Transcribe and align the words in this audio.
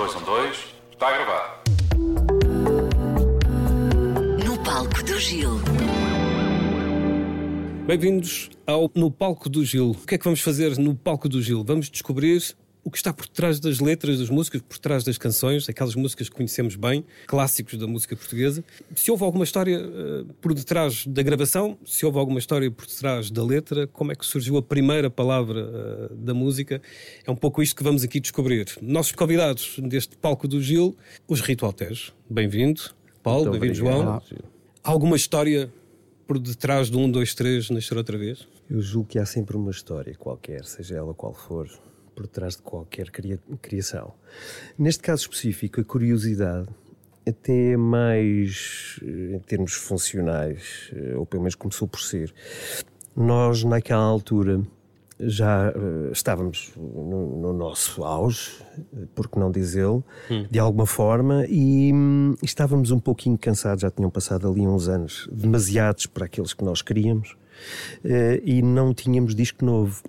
dois, 0.00 0.14
um, 0.14 0.24
dois. 0.24 0.56
Está 0.92 1.08
a 1.08 1.12
gravar. 1.12 1.62
No 4.42 4.58
palco 4.64 5.02
do 5.02 5.18
Gil. 5.20 5.60
Bem-vindos 7.86 8.48
ao 8.66 8.90
No 8.94 9.10
Palco 9.10 9.50
do 9.50 9.62
Gil. 9.62 9.90
O 9.90 10.06
que 10.06 10.14
é 10.14 10.18
que 10.18 10.24
vamos 10.24 10.40
fazer 10.40 10.78
no 10.78 10.94
Palco 10.94 11.28
do 11.28 11.42
Gil? 11.42 11.62
Vamos 11.62 11.90
descobrir 11.90 12.40
o 12.82 12.90
que 12.90 12.96
está 12.96 13.12
por 13.12 13.28
trás 13.28 13.60
das 13.60 13.80
letras 13.80 14.18
das 14.18 14.30
músicas, 14.30 14.62
por 14.62 14.78
trás 14.78 15.04
das 15.04 15.18
canções, 15.18 15.68
aquelas 15.68 15.94
músicas 15.94 16.28
que 16.28 16.34
conhecemos 16.34 16.76
bem, 16.76 17.04
clássicos 17.26 17.78
da 17.78 17.86
música 17.86 18.16
portuguesa. 18.16 18.64
Se 18.94 19.10
houve 19.10 19.24
alguma 19.24 19.44
história 19.44 19.80
uh, 19.80 20.24
por 20.40 20.54
detrás 20.54 21.06
da 21.06 21.22
gravação, 21.22 21.78
se 21.84 22.04
houve 22.06 22.18
alguma 22.18 22.38
história 22.38 22.70
por 22.70 22.86
detrás 22.86 23.30
da 23.30 23.44
letra, 23.44 23.86
como 23.86 24.12
é 24.12 24.14
que 24.14 24.24
surgiu 24.24 24.56
a 24.56 24.62
primeira 24.62 25.10
palavra 25.10 26.08
uh, 26.10 26.14
da 26.14 26.32
música, 26.32 26.80
é 27.26 27.30
um 27.30 27.36
pouco 27.36 27.62
isto 27.62 27.76
que 27.76 27.82
vamos 27.82 28.02
aqui 28.02 28.18
descobrir. 28.20 28.66
Nossos 28.80 29.12
convidados 29.12 29.76
deste 29.78 30.16
palco 30.16 30.48
do 30.48 30.60
Gil, 30.60 30.96
os 31.28 31.40
Ritual 31.40 31.72
Tejo. 31.72 32.12
Bem-vindo, 32.28 32.82
Paulo, 33.22 33.50
bem-vindo, 33.50 33.74
João. 33.74 34.22
Alguma 34.82 35.16
história 35.16 35.70
por 36.26 36.38
detrás 36.38 36.88
do 36.88 36.98
1, 36.98 37.10
2, 37.10 37.34
3 37.34 37.70
nascer 37.70 37.98
outra 37.98 38.16
vez? 38.16 38.46
Eu 38.70 38.80
julgo 38.80 39.08
que 39.08 39.18
há 39.18 39.26
sempre 39.26 39.56
uma 39.56 39.70
história 39.70 40.14
qualquer, 40.14 40.64
seja 40.64 40.94
ela 40.96 41.12
qual 41.12 41.34
for 41.34 41.68
por 42.20 42.26
trás 42.26 42.56
de 42.56 42.62
qualquer 42.62 43.10
cria 43.10 43.38
criação. 43.62 44.12
Neste 44.78 45.02
caso 45.02 45.22
específico, 45.22 45.80
a 45.80 45.84
curiosidade 45.84 46.68
até 47.26 47.78
mais 47.78 49.00
eh, 49.02 49.36
em 49.36 49.38
termos 49.38 49.72
funcionais, 49.72 50.90
eh, 50.94 51.16
ou 51.16 51.24
pelo 51.24 51.44
menos 51.44 51.54
começou 51.54 51.88
por 51.88 52.00
ser. 52.00 52.34
Nós, 53.16 53.64
naquela 53.64 54.02
altura, 54.02 54.60
já 55.18 55.70
uh, 55.70 56.12
estávamos 56.12 56.72
no, 56.76 57.40
no, 57.40 57.52
nosso 57.52 58.04
auge, 58.04 58.52
por 59.14 59.28
que 59.28 59.38
não 59.38 59.50
dizê-lo, 59.50 60.04
hum. 60.30 60.46
de 60.50 60.58
alguma 60.58 60.86
forma, 60.86 61.44
e 61.46 61.92
hum, 61.92 62.34
estávamos 62.42 62.90
um 62.90 62.98
pouquinho 62.98 63.36
cansados, 63.36 63.82
já 63.82 63.90
tinham 63.90 64.10
passado 64.10 64.48
ali 64.48 64.66
uns 64.66 64.88
anos, 64.88 65.28
demasiados 65.30 66.06
para 66.06 66.24
aqueles 66.24 66.54
que 66.54 66.64
nós 66.64 66.80
queríamos, 66.80 67.32
uh, 68.04 68.40
e 68.44 68.62
não 68.62 68.94
tínhamos 68.94 69.34
disco 69.34 69.64
novo. 69.64 70.02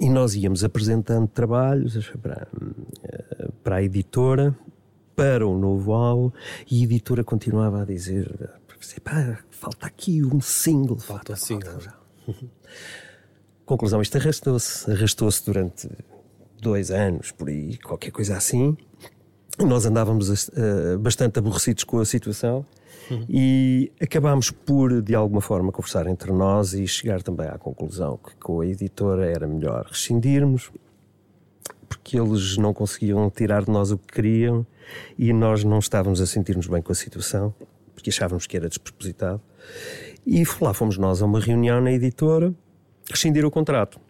E 0.00 0.08
nós 0.10 0.34
íamos 0.34 0.62
apresentando 0.62 1.26
trabalhos 1.28 2.10
para, 2.22 2.48
para 3.62 3.76
a 3.76 3.82
editora, 3.82 4.56
para 5.14 5.46
o 5.46 5.58
novo 5.58 5.92
álbum, 5.92 6.30
e 6.70 6.82
a 6.82 6.84
editora 6.84 7.24
continuava 7.24 7.82
a 7.82 7.84
dizer: 7.84 8.30
pá, 9.02 9.38
falta 9.50 9.86
aqui 9.86 10.24
um 10.24 10.40
single. 10.40 10.98
Falta 10.98 11.32
um 11.32 11.36
single. 11.36 11.80
Já. 11.80 11.94
Conclusão: 13.64 14.02
isto 14.02 14.16
arrastou-se. 14.18 14.90
Arrastou-se 14.90 15.44
durante 15.44 15.88
dois 16.60 16.90
anos, 16.90 17.32
por 17.32 17.48
aí, 17.48 17.78
qualquer 17.78 18.10
coisa 18.10 18.36
assim. 18.36 18.76
Nós 19.58 19.86
andávamos 19.86 20.48
uh, 20.48 20.98
bastante 20.98 21.38
aborrecidos 21.38 21.84
com 21.84 21.98
a 21.98 22.04
situação 22.04 22.64
Uhum. 23.10 23.24
E 23.28 23.92
acabámos 24.00 24.50
por, 24.50 25.00
de 25.00 25.14
alguma 25.14 25.40
forma, 25.40 25.70
conversar 25.70 26.06
entre 26.06 26.32
nós 26.32 26.72
e 26.72 26.86
chegar 26.86 27.22
também 27.22 27.46
à 27.46 27.58
conclusão 27.58 28.18
que 28.18 28.34
com 28.36 28.60
a 28.60 28.66
editora 28.66 29.26
era 29.26 29.46
melhor 29.46 29.86
rescindirmos, 29.86 30.70
porque 31.88 32.18
eles 32.18 32.56
não 32.56 32.74
conseguiam 32.74 33.30
tirar 33.30 33.64
de 33.64 33.70
nós 33.70 33.92
o 33.92 33.98
que 33.98 34.12
queriam 34.14 34.66
e 35.18 35.32
nós 35.32 35.62
não 35.62 35.78
estávamos 35.78 36.20
a 36.20 36.26
sentir-nos 36.26 36.66
bem 36.66 36.82
com 36.82 36.92
a 36.92 36.94
situação, 36.94 37.54
porque 37.94 38.10
achávamos 38.10 38.46
que 38.46 38.56
era 38.56 38.68
despropositado. 38.68 39.40
E 40.26 40.42
lá 40.60 40.74
fomos 40.74 40.98
nós 40.98 41.22
a 41.22 41.26
uma 41.26 41.40
reunião 41.40 41.80
na 41.80 41.92
editora 41.92 42.52
rescindir 43.08 43.44
o 43.44 43.50
contrato 43.50 44.00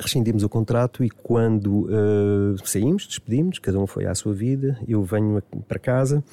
rescindimos 0.00 0.42
o 0.42 0.48
contrato 0.48 1.04
e 1.04 1.10
quando 1.10 1.86
uh, 1.86 2.56
saímos, 2.64 3.06
despedimos, 3.06 3.58
cada 3.58 3.78
um 3.78 3.86
foi 3.86 4.06
à 4.06 4.14
sua 4.14 4.32
vida, 4.32 4.78
eu 4.86 5.02
venho 5.02 5.42
para 5.68 5.78
casa 5.78 6.24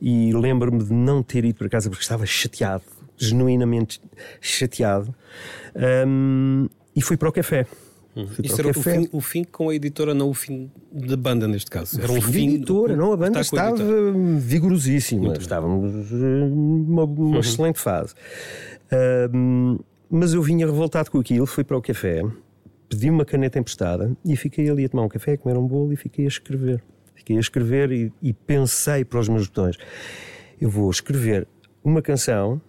e 0.00 0.32
lembro-me 0.32 0.82
de 0.82 0.92
não 0.92 1.22
ter 1.22 1.44
ido 1.44 1.56
para 1.56 1.68
casa 1.68 1.88
porque 1.90 2.02
estava 2.02 2.24
chateado, 2.26 2.84
genuinamente 3.16 4.00
chateado, 4.40 5.14
um, 6.06 6.68
e 6.94 7.02
fui 7.02 7.16
para 7.16 7.28
o 7.28 7.32
café. 7.32 7.66
Uhum. 8.16 8.26
Isso 8.42 8.60
era 8.60 8.70
o 8.70 8.74
fim, 8.74 9.08
o 9.12 9.20
fim, 9.20 9.44
com 9.44 9.68
a 9.68 9.74
editora, 9.74 10.12
não 10.12 10.28
o 10.28 10.34
fim 10.34 10.70
da 10.90 11.16
banda, 11.16 11.46
neste 11.46 11.70
caso. 11.70 12.00
Era 12.00 12.10
um 12.10 12.20
fim. 12.20 12.54
editora, 12.54 12.96
não, 12.96 13.12
a 13.12 13.16
banda 13.16 13.40
estava 13.40 13.76
vigorosíssima. 14.38 15.34
Estávamos 15.34 16.10
numa 16.10 17.04
uma 17.04 17.22
uhum. 17.22 17.38
excelente 17.38 17.78
fase. 17.78 18.14
Um, 19.32 19.78
mas 20.10 20.34
eu 20.34 20.42
vinha 20.42 20.66
revoltado 20.66 21.10
com 21.10 21.20
aquilo, 21.20 21.46
fui 21.46 21.62
para 21.62 21.76
o 21.76 21.82
café 21.82 22.24
pedi 22.88 23.10
uma 23.10 23.24
caneta 23.24 23.58
emprestada 23.58 24.16
e 24.24 24.36
fiquei 24.36 24.68
ali 24.68 24.84
a 24.84 24.88
tomar 24.88 25.04
um 25.04 25.08
café, 25.08 25.32
a 25.32 25.38
comer 25.38 25.58
um 25.58 25.66
bolo 25.66 25.92
e 25.92 25.96
fiquei 25.96 26.24
a 26.24 26.28
escrever. 26.28 26.82
Fiquei 27.14 27.36
a 27.36 27.40
escrever 27.40 27.92
e, 27.92 28.12
e 28.22 28.32
pensei 28.32 29.04
para 29.04 29.20
os 29.20 29.28
meus 29.28 29.46
botões: 29.46 29.76
eu 30.60 30.70
vou 30.70 30.90
escrever 30.90 31.46
uma 31.84 32.00
canção 32.00 32.60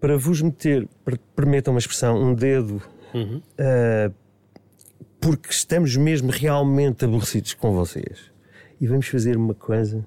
para 0.00 0.16
vos 0.16 0.42
meter, 0.42 0.86
permitam 1.34 1.72
uma 1.72 1.78
expressão, 1.78 2.22
um 2.22 2.34
dedo, 2.34 2.82
uhum. 3.14 3.38
uh, 3.38 4.14
porque 5.18 5.50
estamos 5.50 5.96
mesmo 5.96 6.30
realmente 6.30 7.06
aborrecidos 7.06 7.54
com 7.54 7.72
vocês. 7.72 8.30
E 8.78 8.86
vamos 8.86 9.08
fazer 9.08 9.36
uma 9.36 9.54
coisa 9.54 10.06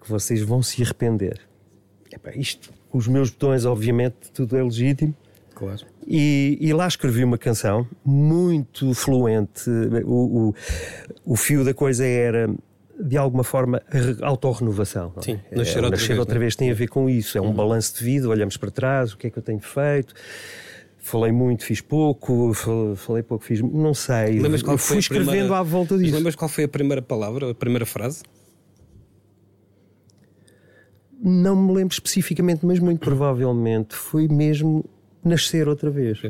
que 0.00 0.08
vocês 0.08 0.40
vão 0.40 0.62
se 0.62 0.82
arrepender. 0.82 1.40
Epá, 2.10 2.32
isto, 2.34 2.72
os 2.90 3.06
meus 3.06 3.28
botões, 3.28 3.66
obviamente, 3.66 4.32
tudo 4.32 4.56
é 4.56 4.62
legítimo 4.62 5.14
Claro. 5.58 5.84
E, 6.06 6.56
e, 6.60 6.72
lá 6.72 6.86
escrevi 6.86 7.24
uma 7.24 7.36
canção 7.36 7.84
muito 8.04 8.94
fluente. 8.94 9.68
O, 10.04 10.50
o, 10.50 10.54
o 11.32 11.36
fio 11.36 11.64
da 11.64 11.74
coisa 11.74 12.06
era 12.06 12.48
de 13.00 13.16
alguma 13.16 13.42
forma, 13.42 13.82
autorrenovação. 14.22 15.12
É? 15.16 15.22
Sim, 15.22 15.40
nascer, 15.50 15.78
é, 15.78 15.82
outra, 15.82 15.90
nascer 15.90 16.08
vez, 16.08 16.18
outra 16.18 16.38
vez 16.38 16.54
tem 16.54 16.70
a 16.70 16.74
ver 16.74 16.86
com 16.86 17.10
isso. 17.10 17.36
É 17.36 17.40
um 17.40 17.46
uhum. 17.46 17.54
balanço 17.54 17.98
de 17.98 18.04
vida, 18.04 18.28
olhamos 18.28 18.56
para 18.56 18.70
trás, 18.70 19.12
o 19.12 19.18
que 19.18 19.26
é 19.26 19.30
que 19.30 19.38
eu 19.38 19.42
tenho 19.42 19.58
feito. 19.58 20.14
Falei 20.96 21.32
muito, 21.32 21.64
fiz 21.64 21.80
pouco, 21.80 22.52
falei 22.96 23.24
pouco, 23.24 23.44
fiz. 23.44 23.60
Não 23.60 23.94
sei. 23.94 24.38
Lembras 24.38 24.62
qual 24.62 24.78
fui 24.78 24.98
escrevendo 24.98 25.30
primeira... 25.30 25.58
à 25.58 25.62
volta 25.62 25.98
disso. 25.98 26.14
Lembras 26.14 26.36
qual 26.36 26.48
foi 26.48 26.64
a 26.64 26.68
primeira 26.68 27.02
palavra, 27.02 27.50
a 27.50 27.54
primeira 27.54 27.86
frase? 27.86 28.22
Não 31.20 31.56
me 31.56 31.72
lembro 31.74 31.92
especificamente, 31.92 32.64
mas 32.64 32.78
muito 32.78 33.00
provavelmente 33.00 33.96
foi 33.96 34.28
mesmo 34.28 34.84
nascer 35.28 35.68
outra 35.68 35.90
vez. 35.90 36.20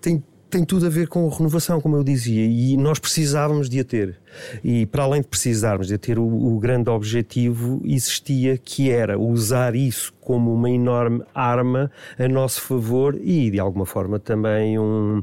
Tem, 0.00 0.22
tem 0.48 0.64
tudo 0.64 0.86
a 0.86 0.88
ver 0.88 1.08
com 1.08 1.28
renovação, 1.28 1.80
como 1.80 1.96
eu 1.96 2.04
dizia, 2.04 2.44
e 2.44 2.76
nós 2.76 2.98
precisávamos 2.98 3.68
de 3.68 3.80
a 3.80 3.84
ter. 3.84 4.18
E 4.62 4.86
para 4.86 5.04
além 5.04 5.20
de 5.20 5.28
precisarmos 5.28 5.88
de 5.88 5.94
a 5.94 5.98
ter, 5.98 6.18
o, 6.18 6.24
o 6.24 6.58
grande 6.58 6.88
objetivo 6.88 7.80
existia 7.84 8.56
que 8.56 8.90
era 8.90 9.18
usar 9.18 9.74
isso 9.74 10.12
como 10.20 10.52
uma 10.54 10.70
enorme 10.70 11.22
arma 11.34 11.90
a 12.18 12.28
nosso 12.28 12.60
favor 12.60 13.18
e, 13.20 13.50
de 13.50 13.58
alguma 13.58 13.86
forma, 13.86 14.18
também 14.18 14.78
um, 14.78 15.22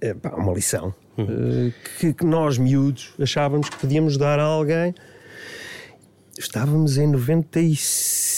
é, 0.00 0.14
uma 0.36 0.52
lição. 0.52 0.94
Uhum. 1.16 1.72
Que, 1.98 2.12
que 2.12 2.24
nós, 2.24 2.58
miúdos, 2.58 3.14
achávamos 3.20 3.68
que 3.68 3.76
podíamos 3.78 4.16
dar 4.16 4.38
a 4.38 4.44
alguém. 4.44 4.94
Estávamos 6.38 6.96
em 6.96 7.06
96 7.06 8.31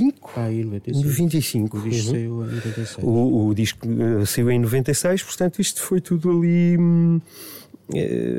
95? 0.00 0.32
Ah, 0.36 0.52
em 0.52 0.64
95. 0.64 1.76
95. 1.76 1.78
O 1.78 1.88
disco 1.88 2.08
uhum. 2.08 2.12
saiu 2.12 2.44
em 2.44 2.54
96. 2.54 2.98
O, 3.02 3.46
o 3.46 3.54
disco 3.54 3.88
uh, 3.88 4.26
saiu 4.26 4.50
em 4.50 4.58
96, 4.58 5.22
portanto 5.22 5.60
isto 5.60 5.82
foi 5.82 6.00
tudo 6.00 6.30
ali 6.30 6.76
um, 6.78 7.20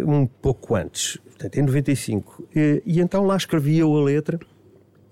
um 0.08 0.26
pouco 0.26 0.76
antes, 0.76 1.18
portanto 1.18 1.58
em 1.58 1.62
95. 1.64 2.48
E, 2.56 2.82
e 2.86 3.00
então 3.00 3.26
lá 3.26 3.36
escrevi 3.36 3.78
eu 3.78 3.96
a 3.96 4.04
letra 4.04 4.40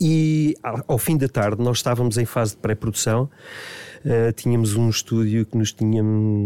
e 0.02 0.56
ao, 0.88 0.98
fim 0.98 1.18
da 1.18 1.28
tarde 1.28 1.62
nós 1.62 1.78
estávamos 1.78 2.18
em 2.18 2.26
fase 2.26 2.52
de 2.52 2.58
pré-produção 2.58 3.30
Uh, 4.00 4.32
tínhamos 4.32 4.78
um 4.78 4.90
estúdio 4.90 5.46
que 5.46 5.58
nos 5.58 5.74
tinha 5.74 6.02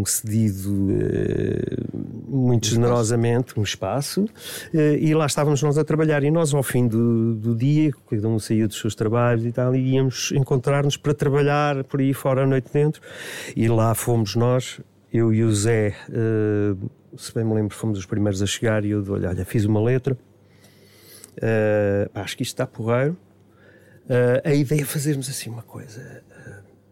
cedido 0.08 0.72
uh, 0.72 2.02
muito 2.34 2.68
um 2.68 2.72
generosamente 2.72 3.60
um 3.60 3.64
espaço 3.64 4.24
uh, 4.24 4.78
e 5.00 5.14
lá 5.14 5.26
estávamos 5.26 5.62
nós 5.62 5.78
a 5.78 5.84
trabalhar. 5.84 6.24
E 6.24 6.32
nós 6.32 6.54
ao 6.54 6.64
fim 6.64 6.88
do, 6.88 7.36
do 7.36 7.56
dia, 7.56 7.92
cada 8.10 8.28
um 8.28 8.40
saía 8.40 8.68
dos 8.68 8.80
seus 8.80 8.96
trabalhos 8.96 9.46
e 9.46 9.52
tal, 9.52 9.76
e 9.76 9.94
íamos 9.94 10.32
encontrar-nos 10.32 10.98
para 10.98 11.14
trabalhar 11.14 11.84
por 11.84 12.00
aí 12.00 12.14
fora 12.14 12.44
à 12.44 12.48
noite 12.48 12.72
dentro. 12.74 13.02
E 13.56 13.68
lá 13.68 13.94
fomos 13.94 14.36
nós, 14.36 14.82
eu 15.12 15.34
e 15.34 15.44
o 15.44 15.54
Zé, 15.54 15.96
se 17.16 17.34
bem 17.34 17.44
me 17.44 17.54
lembro, 17.54 17.76
fomos 17.76 18.00
os 18.00 18.06
primeiros 18.06 18.42
a 18.42 18.46
chegar 18.46 18.84
e 18.84 18.92
eu 18.92 19.04
olha, 19.10 19.30
olha 19.30 19.46
fiz 19.46 19.66
uma 19.66 19.82
letra, 19.82 20.18
acho 22.16 22.36
que 22.36 22.44
isto 22.44 22.54
está 22.54 22.66
porreiro, 22.66 23.16
a 24.44 24.54
ideia 24.54 24.82
é 24.82 24.86
fazermos 24.86 25.30
assim 25.30 25.50
uma 25.50 25.62
coisa 25.62 26.24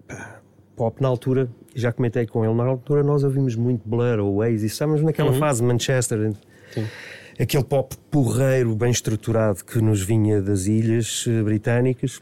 pá, 0.07 0.40
pop 0.81 0.99
na 0.99 1.07
altura, 1.07 1.47
já 1.75 1.93
comentei 1.93 2.25
com 2.25 2.43
ele, 2.43 2.55
na 2.55 2.63
altura 2.63 3.03
nós 3.03 3.23
ouvimos 3.23 3.55
muito 3.55 3.87
Blur 3.87 4.17
ou 4.17 4.37
Oasis, 4.37 4.71
estávamos 4.71 5.03
naquela 5.03 5.29
uhum. 5.29 5.37
fase 5.37 5.61
Manchester. 5.61 6.33
Sim. 6.73 6.87
Aquele 7.39 7.63
pop 7.63 7.95
porreiro, 8.09 8.75
bem 8.75 8.89
estruturado 8.89 9.63
que 9.63 9.79
nos 9.79 10.01
vinha 10.01 10.41
das 10.41 10.65
ilhas 10.65 11.25
eh, 11.27 11.43
britânicas. 11.43 12.19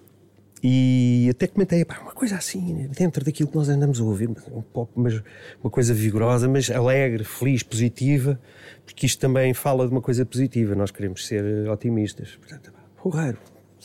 E 0.61 1.29
até 1.31 1.47
comentei, 1.47 1.85
pá, 1.85 1.99
uma 2.01 2.11
coisa 2.11 2.35
assim, 2.35 2.89
dentro 2.89 3.23
daquilo 3.23 3.47
que 3.47 3.55
nós 3.55 3.69
andamos 3.69 4.01
a 4.01 4.03
ouvir, 4.03 4.29
um 4.29 4.61
pop, 4.61 4.91
mas 4.93 5.23
uma 5.63 5.69
coisa 5.69 5.93
vigorosa, 5.93 6.49
mas 6.49 6.69
alegre, 6.69 7.23
feliz, 7.23 7.63
positiva, 7.63 8.37
porque 8.85 9.05
isto 9.05 9.21
também 9.21 9.53
fala 9.53 9.87
de 9.87 9.93
uma 9.93 10.01
coisa 10.01 10.25
positiva, 10.25 10.75
nós 10.75 10.91
queremos 10.91 11.25
ser 11.25 11.45
eh, 11.45 11.71
otimistas. 11.71 12.35
Portanto, 12.35 12.73
porreiro, 13.01 13.37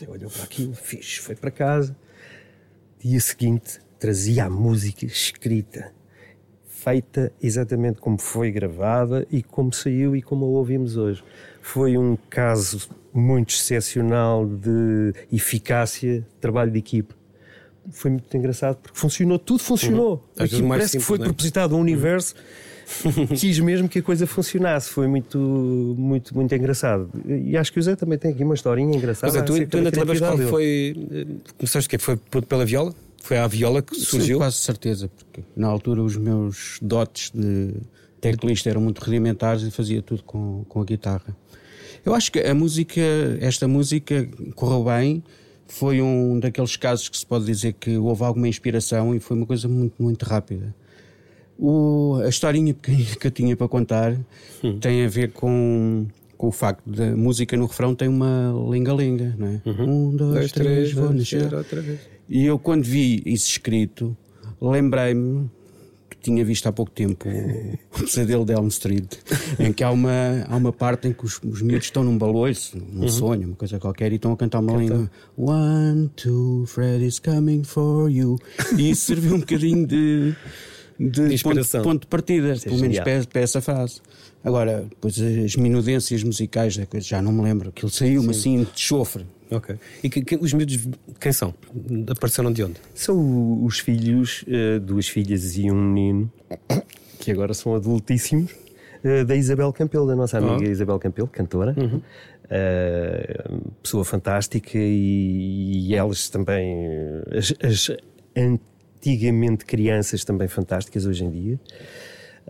olhou 0.09 0.29
para 0.29 0.43
aquilo, 0.43 0.73
fixe, 0.73 1.21
foi 1.21 1.33
para 1.33 1.49
casa. 1.49 1.95
Dia 2.99 3.21
seguinte, 3.21 3.84
trazia 3.99 4.45
a 4.45 4.49
música 4.49 5.05
escrita, 5.05 5.91
feita 6.67 7.31
exatamente 7.41 7.99
como 7.99 8.17
foi 8.17 8.51
gravada 8.51 9.25
e 9.31 9.41
como 9.41 9.73
saiu 9.73 10.15
e 10.15 10.21
como 10.21 10.45
a 10.45 10.49
ouvimos 10.49 10.97
hoje. 10.97 11.23
Foi 11.61 11.97
um 11.97 12.17
caso 12.29 12.87
muito 13.13 13.55
excepcional 13.55 14.45
de 14.45 15.13
eficácia, 15.31 16.25
trabalho 16.39 16.71
de 16.71 16.79
equipe. 16.79 17.13
Foi 17.91 18.11
muito 18.11 18.35
engraçado 18.37 18.77
porque 18.77 18.97
funcionou, 18.97 19.39
tudo 19.39 19.59
funcionou. 19.59 20.23
Aquilo 20.37 20.67
mais 20.67 20.79
parece 20.79 20.97
que 20.97 21.03
simples, 21.03 21.05
foi 21.07 21.17
não 21.17 21.25
é? 21.25 21.27
propositado, 21.27 21.75
o 21.75 21.79
universo 21.79 22.35
quis 23.37 23.59
mesmo 23.59 23.87
que 23.89 23.99
a 23.99 24.03
coisa 24.03 24.27
funcionasse. 24.27 24.89
Foi 24.89 25.07
muito, 25.07 25.37
muito, 25.97 26.35
muito 26.35 26.53
engraçado. 26.53 27.09
E 27.27 27.55
acho 27.57 27.71
que 27.71 27.79
o 27.79 27.81
Zé 27.81 27.95
também 27.95 28.17
tem 28.17 28.31
aqui 28.31 28.43
uma 28.43 28.53
historinha 28.53 28.95
engraçada. 28.95 29.33
Mas 29.33 29.41
é, 29.41 29.45
tu, 29.45 29.53
tu 29.67 29.77
ainda 29.77 29.91
da 29.91 30.03
te 30.03 30.05
lembras 30.13 30.49
foi. 30.49 30.95
eh, 31.11 31.25
Começaste 31.57 31.87
o 31.87 31.89
quê? 31.89 31.97
Foi 31.97 32.17
pela 32.41 32.65
viola? 32.65 32.93
Foi 33.25 33.39
à 33.39 33.47
viola 33.47 33.81
que 33.81 33.95
Sim, 33.95 34.01
surgiu? 34.01 34.37
quase 34.37 34.57
certeza, 34.57 35.07
porque 35.07 35.41
na 35.55 35.67
altura 35.67 36.03
os 36.03 36.15
meus 36.15 36.77
dotes 36.79 37.31
de 37.33 37.73
teclista 38.21 38.69
eram 38.69 38.81
muito 38.81 38.99
rudimentares 38.99 39.63
e 39.63 39.71
fazia 39.71 39.99
tudo 39.99 40.21
com, 40.21 40.63
com 40.69 40.79
a 40.79 40.85
guitarra. 40.85 41.35
Eu 42.05 42.13
acho 42.13 42.31
que 42.31 42.37
a 42.39 42.53
música, 42.53 43.01
esta 43.41 43.67
música 43.67 44.29
correu 44.53 44.83
bem, 44.83 45.23
foi 45.67 46.03
um 46.03 46.39
daqueles 46.39 46.75
casos 46.75 47.09
que 47.09 47.17
se 47.17 47.25
pode 47.25 47.45
dizer 47.45 47.73
que 47.73 47.97
houve 47.97 48.23
alguma 48.23 48.47
inspiração 48.47 49.15
e 49.15 49.19
foi 49.19 49.35
uma 49.35 49.47
coisa 49.47 49.67
muito, 49.67 49.95
muito 49.97 50.21
rápida. 50.21 50.75
O, 51.57 52.21
a 52.23 52.29
historinha 52.29 52.75
que 52.75 53.25
eu 53.25 53.31
tinha 53.31 53.57
para 53.57 53.67
contar 53.67 54.15
tem 54.79 55.03
a 55.03 55.07
ver 55.07 55.31
com, 55.31 56.05
com 56.37 56.47
o 56.47 56.51
facto 56.51 56.89
da 56.89 57.15
música 57.15 57.55
no 57.57 57.65
refrão 57.65 57.95
tem 57.95 58.07
uma 58.07 58.53
linga-linga, 58.69 59.35
não 59.37 59.47
é? 59.47 59.61
Um, 59.65 60.15
dois, 60.15 60.33
Dois, 60.33 60.51
três, 60.51 60.73
três, 60.73 60.91
vou 60.93 61.13
nascer. 61.13 61.53
outra 61.53 61.81
vez. 61.81 61.99
E 62.27 62.45
eu, 62.45 62.57
quando 62.59 62.83
vi 62.83 63.21
isso 63.25 63.47
escrito, 63.49 64.15
lembrei-me 64.61 65.49
que 66.09 66.17
tinha 66.17 66.43
visto 66.43 66.67
há 66.67 66.71
pouco 66.71 66.91
tempo 66.91 67.27
o 67.95 68.03
Pesadelo 68.03 68.45
de 68.45 68.53
Elm 68.53 68.67
Street, 68.67 69.13
em 69.59 69.71
que 69.71 69.83
há 69.83 69.91
uma, 69.91 70.43
há 70.47 70.55
uma 70.55 70.73
parte 70.73 71.07
em 71.07 71.13
que 71.13 71.23
os, 71.25 71.39
os 71.43 71.61
miúdos 71.61 71.85
estão 71.85 72.03
num 72.03 72.17
baloiço, 72.17 72.77
num 72.91 73.07
sonho, 73.07 73.47
uma 73.49 73.55
coisa 73.55 73.79
qualquer, 73.79 74.11
e 74.11 74.15
estão 74.15 74.31
a 74.31 74.37
cantar 74.37 74.59
uma 74.59 74.75
língua. 74.77 75.09
One, 75.37 76.09
two, 76.15 76.65
Freddy's 76.67 77.19
coming 77.19 77.63
for 77.63 78.09
you. 78.09 78.37
E 78.77 78.89
isso 78.91 79.05
serviu 79.07 79.35
um 79.35 79.39
bocadinho 79.39 79.85
de. 79.85 80.35
De 80.99 81.21
ponto, 81.21 81.33
inspiração. 81.33 81.83
ponto 81.83 82.01
de 82.01 82.07
partida, 82.07 82.53
é 82.53 82.57
pelo 82.59 82.77
menos 82.79 82.99
para, 82.99 83.25
para 83.25 83.41
essa 83.41 83.59
frase. 83.61 83.99
Agora, 84.43 84.85
depois 84.89 85.19
as 85.19 85.55
minudências 85.55 86.23
musicais 86.23 86.77
da 86.77 86.85
coisa, 86.85 87.05
já 87.05 87.21
não 87.21 87.31
me 87.33 87.41
lembro. 87.41 87.69
Aquilo 87.69 87.89
saiu-me 87.91 88.29
assim 88.29 88.63
de 88.63 88.79
chofre. 88.79 89.25
Ok. 89.51 89.75
E 90.03 90.09
que- 90.09 90.23
que- 90.23 90.35
os 90.37 90.53
miúdos, 90.53 90.87
quem 91.19 91.31
são? 91.31 91.53
Apareceram 92.09 92.51
de 92.51 92.63
onde? 92.63 92.75
São 92.93 93.63
os 93.63 93.79
filhos, 93.79 94.43
eh, 94.47 94.79
duas 94.79 95.07
filhas 95.07 95.57
e 95.57 95.69
um 95.69 95.75
menino, 95.75 96.31
que 97.19 97.29
agora 97.31 97.53
são 97.53 97.75
adultíssimos, 97.75 98.51
eh, 99.03 99.23
da 99.23 99.35
Isabel 99.35 99.71
Campelo, 99.73 100.07
da 100.07 100.15
nossa 100.15 100.37
amiga 100.37 100.67
Isabel 100.69 100.97
Campelo, 100.99 101.27
cantora. 101.27 101.75
Eh, 102.49 103.43
pessoa 103.81 104.05
fantástica 104.05 104.77
e, 104.77 105.87
e 105.89 105.95
elas 105.95 106.29
também, 106.29 106.75
as, 107.35 107.53
as 107.63 107.97
antigamente 109.05 109.65
crianças 109.65 110.23
também 110.23 110.47
fantásticas 110.47 111.05
hoje 111.05 111.23
em 111.23 111.29
dia. 111.29 111.59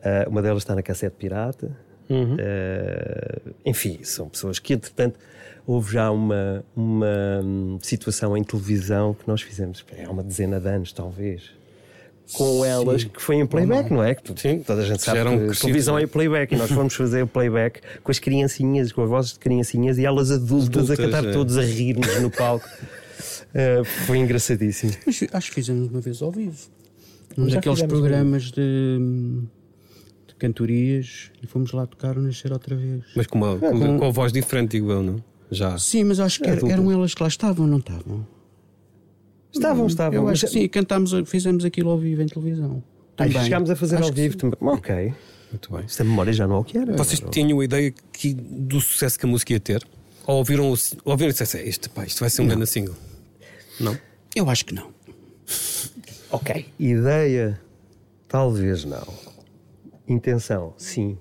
Eh, 0.02 0.26
uma 0.30 0.42
delas 0.42 0.64
está 0.64 0.74
na 0.76 0.82
cassete 0.82 1.16
pirata. 1.18 1.76
Eh, 2.10 3.40
enfim, 3.66 4.00
são 4.04 4.30
pessoas 4.30 4.60
que, 4.60 4.74
entretanto, 4.74 5.20
houve 5.68 5.94
já 5.94 6.10
uma, 6.12 6.64
uma 6.76 7.42
hum, 7.44 7.78
situação 7.82 8.38
em 8.38 8.44
televisão 8.44 9.14
que 9.14 9.28
nós 9.28 9.42
fizemos 9.42 9.84
há 10.06 10.10
uma 10.10 10.24
dezena 10.24 10.60
de 10.60 10.68
anos, 10.70 10.94
talvez. 10.94 11.52
Com 12.34 12.66
elas, 12.66 13.04
que 13.04 13.22
foi 13.22 13.36
em 13.36 13.46
playback, 13.46 13.92
não 13.94 14.04
é? 14.04 14.16
Que 14.16 14.24
tu- 14.24 14.40
Sim. 14.40 14.60
toda 14.60 14.82
a 14.82 14.86
gente 14.86 15.04
sabe 15.04 15.18
Já 15.20 15.22
eram 15.26 15.48
que 15.48 15.60
televisão 15.60 15.94
não 15.94 16.02
é? 16.02 16.08
playback 16.08 16.56
e 16.56 16.58
nós 16.58 16.72
fomos 16.72 16.96
fazer 16.96 17.22
o 17.22 17.28
playback 17.28 17.82
com 18.04 18.10
as 18.12 18.18
criancinhas, 18.18 18.92
com 18.92 19.04
as 19.04 19.10
vozes 19.10 19.34
de 19.34 19.40
criancinhas 19.40 20.00
e 20.00 20.06
elas 20.06 20.32
adultas, 20.32 20.90
a 20.90 20.94
Adultas, 20.94 20.98
cantar 20.98 21.26
é. 21.26 21.32
todos 21.32 21.56
a 21.56 21.62
rir-nos 21.62 22.20
no 22.22 22.32
palco. 22.32 22.68
Eh, 23.54 23.84
foi 23.84 24.18
engraçadíssimo. 24.20 24.94
Mas 25.06 25.24
acho 25.32 25.50
que 25.50 25.56
fizemos 25.56 25.90
uma 25.90 26.02
vez 26.02 26.22
ao 26.22 26.32
vivo. 26.32 26.58
Um 27.38 27.48
Já 27.50 27.56
daqueles 27.56 27.82
programas 27.84 28.44
de, 28.52 29.42
de 30.28 30.36
cantorias 30.36 31.32
e 31.44 31.48
fomos 31.48 31.72
lá 31.72 31.86
tocar 31.86 32.18
o 32.18 32.22
Nascer 32.22 32.52
outra 32.54 32.76
vez. 32.76 33.04
Mas 33.16 33.28
com, 33.28 33.38
uma, 33.38 33.58
com, 33.58 34.00
com 34.00 34.06
a 34.06 34.10
voz 34.12 34.32
diferente, 34.32 34.72
digo 34.72 34.92
eu, 34.92 35.04
não? 35.04 35.24
Já. 35.52 35.78
Sim, 35.78 36.06
mas 36.06 36.20
acho 36.20 36.40
que 36.42 36.50
era- 36.50 36.66
eram 36.72 36.92
elas 36.92 37.14
que 37.14 37.22
lá 37.22 37.28
estavam, 37.28 37.68
não 37.68 37.78
estavam? 37.78 38.26
Estavam, 39.54 39.88
estavam. 39.88 40.14
Eu 40.20 40.24
mas- 40.24 40.34
acho 40.44 40.48
que 40.54 40.60
sim, 40.62 40.68
cantámos, 40.68 41.12
fizemos 41.26 41.64
aquilo 41.64 41.90
ao 41.90 41.98
vivo 41.98 42.22
em 42.22 42.26
televisão. 42.26 42.84
Também. 43.16 43.42
chegámos 43.44 43.70
a 43.70 43.76
fazer 43.78 43.96
Acho 43.96 44.10
ao 44.10 44.14
vivo 44.14 44.36
também. 44.36 44.58
Ok. 44.62 45.14
Muito 45.52 45.72
bem. 45.72 45.86
Esta 45.86 46.04
memória 46.04 46.34
já 46.34 46.46
não 46.46 46.58
é 46.58 46.60
o 46.60 46.64
que 46.66 46.78
era. 46.78 46.98
Vocês 46.98 47.22
tinham 47.32 47.60
a 47.62 47.64
ideia 47.64 47.94
que, 48.12 48.34
do 48.34 48.82
sucesso 48.82 49.18
que 49.18 49.26
a 49.26 49.30
música 49.30 49.54
ia 49.54 49.60
ter? 49.60 49.88
Ou 50.28 50.38
ouviram, 50.38 50.72
o- 50.72 50.78
ouviram 51.06 51.30
e 51.30 51.34
disseram, 51.34 51.66
este, 51.68 51.90
pá, 51.90 52.06
isto 52.06 52.20
vai 52.20 52.30
ser 52.30 52.42
um 52.42 52.48
grande 52.48 52.68
single? 52.68 52.96
Não? 53.80 53.98
Eu 54.36 54.50
acho 54.50 54.66
que 54.66 54.74
não. 54.74 54.92
Ok. 56.32 56.66
Ideia, 56.80 57.60
talvez 58.28 58.84
não. 58.86 59.08
Intenção, 60.08 60.74
sim. 60.78 61.18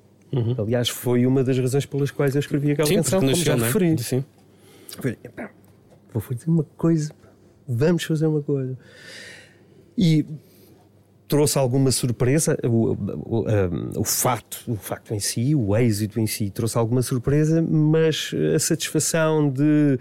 Aliás, 0.59 0.89
foi 0.89 1.27
uma 1.27 1.45
das 1.45 1.57
razões 1.59 1.87
pelas 1.87 2.11
quais 2.11 2.35
eu 2.35 2.41
escrevi 2.41 2.73
aquela 2.73 2.89
Sim, 2.89 2.97
canção, 2.97 3.21
como 3.21 3.35
já 3.37 3.53
é? 3.55 3.57
referi. 3.57 3.97
Sim. 4.03 4.25
Falei, 4.97 5.17
"Epá, 5.23 5.51
Vou 6.13 6.21
fazer 6.21 6.49
uma 6.49 6.65
coisa, 6.77 7.13
vamos 7.67 8.05
fazer 8.05 8.27
uma 8.27 8.41
coisa. 8.43 8.79
E 9.99 10.25
trouxe 11.27 11.59
alguma 11.59 11.91
surpresa, 11.91 12.57
o, 12.65 12.93
o, 12.93 13.45
um, 13.49 14.01
o 14.01 14.05
fato, 14.05 14.63
o 14.67 14.77
facto 14.77 15.15
em 15.15 15.21
si, 15.21 15.55
o 15.55 15.77
êxito 15.77 16.21
em 16.21 16.27
si, 16.27 16.51
trouxe 16.51 16.77
alguma 16.77 17.03
surpresa, 17.03 17.63
mas 17.63 18.31
a 18.55 18.59
satisfação 18.59 19.51
de 19.51 19.99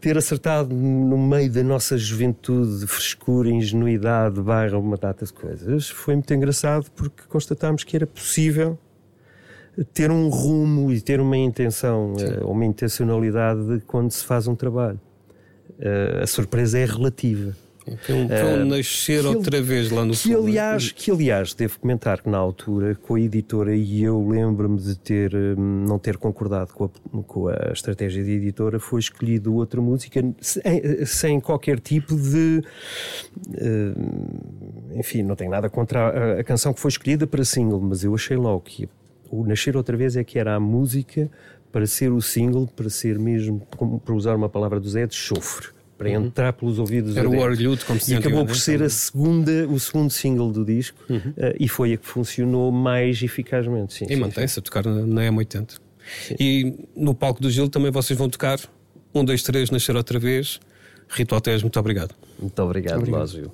ter 0.00 0.16
acertado 0.16 0.74
no 0.74 1.18
meio 1.18 1.50
da 1.50 1.62
nossa 1.62 1.98
juventude, 1.98 2.86
frescura, 2.86 3.50
ingenuidade, 3.50 4.40
barra 4.40 4.78
uma 4.78 4.96
data 4.96 5.26
de 5.26 5.32
coisas, 5.32 5.90
foi 5.90 6.14
muito 6.14 6.32
engraçado 6.32 6.90
porque 6.92 7.22
constatámos 7.28 7.84
que 7.84 7.96
era 7.96 8.06
possível 8.06 8.78
ter 9.92 10.10
um 10.10 10.28
rumo 10.28 10.92
e 10.92 11.00
ter 11.00 11.20
uma 11.20 11.36
intenção, 11.36 12.14
eh, 12.18 12.44
uma 12.44 12.64
intencionalidade 12.64 13.64
de 13.66 13.80
quando 13.80 14.10
se 14.10 14.24
faz 14.24 14.46
um 14.46 14.54
trabalho. 14.54 15.00
Eh, 15.78 16.20
a 16.22 16.26
surpresa 16.26 16.78
é 16.78 16.84
relativa. 16.84 17.54
Foi 17.98 18.14
um, 18.14 18.62
um 18.62 18.64
nascer 18.66 19.24
outra 19.26 19.60
vez 19.60 19.90
lá 19.90 20.04
no 20.04 20.12
Que 20.12 20.18
fundo, 20.18 20.34
não 20.34 20.40
é? 20.40 20.50
aliás, 20.50 20.92
que 20.92 21.10
aliás, 21.10 21.54
devo 21.54 21.78
comentar 21.78 22.22
que 22.22 22.28
na 22.28 22.38
altura, 22.38 22.94
com 22.94 23.14
a 23.14 23.20
editora, 23.20 23.74
e 23.74 24.02
eu 24.02 24.28
lembro-me 24.28 24.78
de 24.78 24.96
ter, 24.96 25.34
hum, 25.34 25.84
não 25.88 25.98
ter 25.98 26.16
concordado 26.16 26.72
com 26.72 26.84
a, 26.84 27.22
com 27.22 27.48
a 27.48 27.72
estratégia 27.72 28.22
de 28.22 28.30
editora, 28.30 28.78
foi 28.78 29.00
escolhido 29.00 29.54
outra 29.54 29.80
música 29.80 30.22
sem, 30.40 31.06
sem 31.06 31.40
qualquer 31.40 31.80
tipo 31.80 32.14
de. 32.16 32.62
hum, 33.48 33.94
enfim, 34.94 35.22
não 35.22 35.36
tenho 35.36 35.50
nada 35.50 35.68
contra 35.68 36.36
a, 36.36 36.40
a 36.40 36.44
canção 36.44 36.72
que 36.72 36.80
foi 36.80 36.90
escolhida 36.90 37.26
para 37.26 37.44
single, 37.44 37.80
mas 37.80 38.04
eu 38.04 38.14
achei 38.14 38.36
logo 38.36 38.60
que 38.60 38.88
o 39.30 39.46
Nascer 39.46 39.76
Outra 39.76 39.96
Vez 39.96 40.16
é 40.16 40.24
que 40.24 40.38
era 40.38 40.56
a 40.56 40.60
música 40.60 41.30
para 41.70 41.86
ser 41.86 42.10
o 42.10 42.20
single, 42.20 42.66
para 42.66 42.90
ser 42.90 43.18
mesmo, 43.18 43.62
para 44.04 44.14
usar 44.14 44.34
uma 44.34 44.48
palavra 44.48 44.80
do 44.80 44.88
Zé, 44.88 45.06
de 45.06 45.14
chofre. 45.14 45.68
Para 46.00 46.10
entrar 46.12 46.52
pelos 46.54 46.78
ouvidos 46.78 47.12
Uhum. 47.12 47.18
Era 47.18 47.28
o 47.28 47.38
orgulho, 47.38 47.78
como 47.86 48.00
se 48.00 48.12
E 48.14 48.16
acabou 48.16 48.46
por 48.46 48.56
ser 48.56 48.72
também. 48.72 48.86
a 48.86 48.90
segunda, 48.90 49.68
o 49.68 49.78
segundo 49.78 50.10
single 50.10 50.50
do 50.50 50.64
disco 50.64 50.96
Uhum. 51.10 51.34
eh, 51.36 51.56
e 51.60 51.68
foi 51.68 51.92
a 51.92 51.96
que 51.98 52.06
funcionou 52.06 52.72
mais 52.72 53.22
eficazmente. 53.22 53.92
Sim, 53.92 54.06
E 54.06 54.14
sim, 54.14 54.16
mantém-se 54.16 54.58
a 54.58 54.62
tocar 54.62 54.82
na, 54.86 55.04
na 55.06 55.22
M80. 55.30 55.76
E 56.40 56.74
no 56.96 57.14
palco 57.14 57.42
do 57.42 57.50
Gil 57.50 57.68
também 57.68 57.90
vocês 57.90 58.18
vão 58.18 58.30
tocar 58.30 58.58
um, 59.14 59.22
dois, 59.22 59.42
três, 59.42 59.70
nascer 59.70 59.94
outra 59.94 60.18
vez. 60.18 60.58
Rito 61.10 61.34
Altés, 61.34 61.60
muito 61.62 61.78
obrigado. 61.78 62.12
sim. 62.12 62.36
Muito 62.40 62.62
obrigado, 62.62 62.98
Obrigado. 63.00 63.52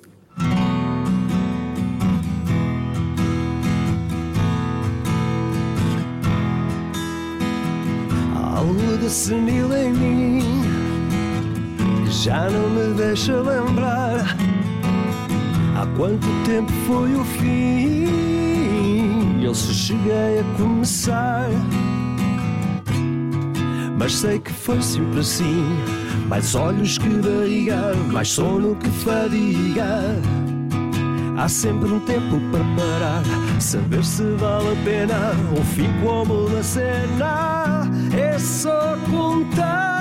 Há 8.35 8.57
algo 8.59 8.97
de 8.99 9.09
senil 9.09 9.73
em 9.75 9.91
mim 9.93 10.56
já 12.17 12.49
não 12.49 12.69
me 12.71 12.95
deixa 12.95 13.33
lembrar 13.33 14.35
há 15.75 15.85
quanto 15.95 16.27
tempo 16.45 16.71
foi 16.87 17.13
o 17.13 17.23
fim. 17.23 18.07
Eu 19.43 19.53
se 19.53 19.71
cheguei 19.73 20.39
a 20.39 20.43
começar, 20.57 21.47
Mas 23.99 24.15
sei 24.15 24.39
que 24.39 24.51
foi 24.51 24.81
sempre 24.81 25.19
assim. 25.19 25.63
Mais 26.27 26.55
olhos 26.55 26.97
que 26.97 27.07
barriga, 27.07 27.93
mais 28.11 28.29
sono 28.29 28.75
que 28.75 28.89
fadiga. 28.89 30.15
Há 31.37 31.47
sempre 31.47 31.91
um 31.91 31.99
tempo 31.99 32.41
para 32.51 32.63
parar, 32.75 33.23
saber 33.61 34.03
se 34.03 34.23
vale 34.37 34.71
a 34.71 34.75
pena 34.83 35.35
ou 35.55 35.63
fico 35.63 35.93
como 36.03 36.49
na 36.49 36.63
cena. 36.63 37.83
É 38.11 38.39
só 38.39 38.97
contar 39.09 39.96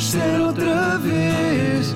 nascer 0.00 0.40
outra 0.40 0.96
vez, 0.96 1.94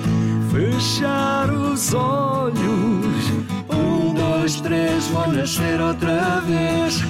fechar 0.51 1.49
os 1.49 1.91
olhos. 1.91 3.31
Um, 3.67 4.13
dois, 4.13 4.61
três, 4.61 5.07
vou 5.07 5.27
nascer 5.31 5.81
outra 5.81 6.39
vez, 6.41 7.03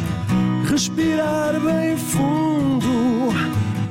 respirar 0.69 1.59
bem 1.59 1.97
fundo. 1.97 3.33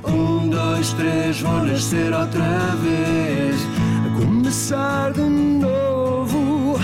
Um, 0.03 0.49
dois, 0.49 0.95
três, 0.95 1.43
vou 1.43 1.63
nascer 1.67 2.11
outra 2.11 2.75
vez, 2.83 3.61
começar 4.19 5.13
de 5.13 5.21
novo. 5.21 6.81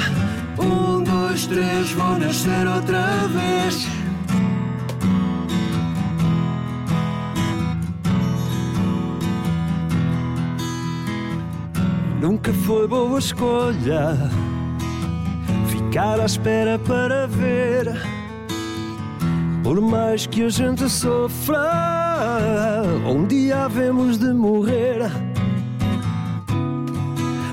Um, 0.58 1.02
dois, 1.02 1.46
três, 1.46 1.92
vou 1.92 2.18
nascer 2.18 2.68
outra 2.68 3.26
vez. 3.28 3.99
Escolha 13.20 14.16
ficar 15.68 16.18
à 16.18 16.24
espera 16.24 16.78
para 16.78 17.26
ver. 17.26 17.86
Por 19.62 19.80
mais 19.80 20.26
que 20.26 20.44
a 20.44 20.48
gente 20.48 20.88
sofra, 20.88 22.82
um 23.06 23.26
dia 23.26 23.64
havemos 23.64 24.18
de 24.18 24.32
morrer. 24.32 25.00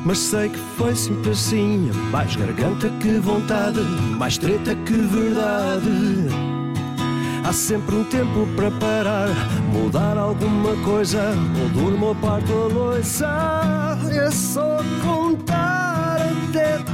Mas 0.06 0.20
sei 0.20 0.48
que 0.48 0.58
foi 0.78 0.96
sempre 0.96 1.32
assim: 1.32 1.92
mais 2.12 2.34
garganta 2.36 2.90
que 3.02 3.20
vontade, 3.20 3.82
mais 4.18 4.38
treta 4.38 4.74
que 4.74 4.94
verdade. 4.94 6.30
Há 7.46 7.52
sempre 7.54 7.96
um 7.96 8.04
tempo 8.06 8.48
para 8.56 8.72
parar, 8.72 9.30
mudar 9.74 10.18
alguma 10.18 10.76
coisa, 10.84 11.34
ou 11.62 11.70
durmo 11.70 12.08
ou 12.08 12.16
parto 12.16 12.52
a 12.54 12.74
loiça. 12.74 13.98
É 14.12 14.32
só 14.32 14.78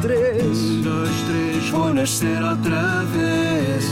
três. 0.03 0.57
Um, 0.59 0.81
dois, 0.81 1.21
três, 1.21 1.69
Vou 1.69 1.93
nascer 1.93 2.43
outra 2.43 3.03
vez, 3.05 3.85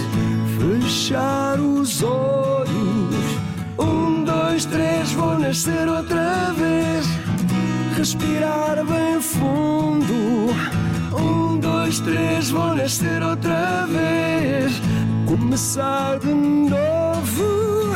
fechar 0.59 1.59
os 1.59 2.03
olhos. 2.03 3.15
Um, 3.79 4.23
dois, 4.25 4.65
três, 4.65 5.13
vou 5.13 5.39
nascer 5.39 5.87
outra 5.87 6.53
vez, 6.53 7.05
respirar 7.97 8.85
bem 8.85 9.21
fundo. 9.21 10.53
Um, 11.17 11.59
dois, 11.59 11.99
três, 12.01 12.49
vou 12.49 12.75
nascer 12.75 13.23
outra 13.23 13.87
vez, 13.87 14.73
começar 15.25 16.19
de 16.19 16.33
novo. 16.33 17.95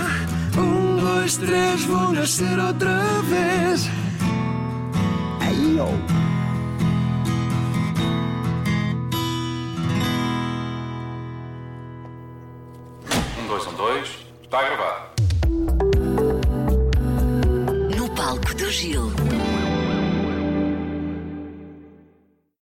Um, 0.58 0.98
dois, 0.98 1.36
três, 1.36 1.84
vou 1.84 2.14
nascer 2.14 2.58
outra 2.60 3.22
vez. 3.30 3.90
Ai, 5.42 5.80
oh. 5.80 6.25